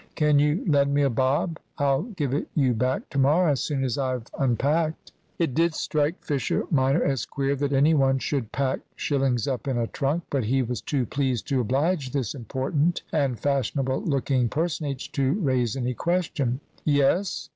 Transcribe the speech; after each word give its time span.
Can 0.15 0.39
you 0.39 0.63
lend 0.67 0.95
me 0.95 1.03
a 1.03 1.11
bob? 1.11 1.59
I'll 1.77 2.01
give 2.01 2.33
it 2.33 2.47
you 2.55 2.73
back 2.73 3.07
to 3.09 3.19
morrow 3.19 3.51
as 3.51 3.61
soon 3.61 3.83
as 3.83 3.99
I've 3.99 4.23
unpacked." 4.39 5.11
It 5.37 5.53
did 5.53 5.75
strike 5.75 6.23
Fisher 6.23 6.63
minor 6.71 7.03
as 7.03 7.23
queer 7.23 7.55
that 7.57 7.71
any 7.71 7.93
one 7.93 8.17
should 8.17 8.51
pack 8.51 8.79
shillings 8.95 9.47
up 9.47 9.67
in 9.67 9.77
a 9.77 9.85
trunk, 9.85 10.23
but 10.31 10.45
he 10.45 10.63
was 10.63 10.81
too 10.81 11.05
pleased 11.05 11.47
to 11.49 11.61
oblige 11.61 12.13
this 12.13 12.33
important 12.33 13.03
and 13.13 13.39
fashionable 13.39 14.01
looking 14.01 14.49
personage 14.49 15.11
to 15.11 15.33
raise 15.33 15.77
any 15.77 15.93
question. 15.93 16.61
"Yes. 16.83 17.49